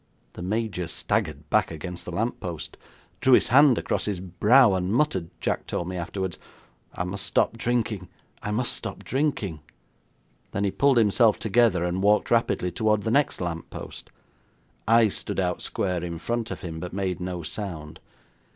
The 0.33 0.41
Major 0.41 0.87
staggered 0.87 1.47
back 1.51 1.69
against 1.69 2.05
the 2.05 2.11
lamp 2.11 2.39
post, 2.39 2.75
drew 3.19 3.33
his 3.33 3.49
hand 3.49 3.77
across 3.77 4.05
his 4.05 4.19
brow, 4.19 4.73
and 4.73 4.91
muttered, 4.91 5.29
Jack 5.39 5.67
told 5.67 5.89
me 5.89 5.95
afterwards: 5.95 6.39
'I 6.95 7.03
must 7.03 7.23
stop 7.23 7.55
drinking! 7.55 8.09
I 8.41 8.49
must 8.49 8.73
stop 8.73 9.03
drinking!' 9.03 9.59
Then 10.53 10.63
he 10.63 10.71
pulled 10.71 10.97
himself 10.97 11.37
together, 11.37 11.85
and 11.85 12.01
walked 12.01 12.31
rapidly 12.31 12.71
towards 12.71 13.03
the 13.05 13.11
next 13.11 13.39
lamp 13.41 13.69
post. 13.69 14.09
I 14.87 15.07
stood 15.07 15.39
out 15.39 15.61
square 15.61 16.03
in 16.03 16.17
front 16.17 16.49
of 16.49 16.61
him, 16.61 16.79
but 16.79 16.93
made 16.93 17.19
no 17.19 17.43
sound. 17.43 17.99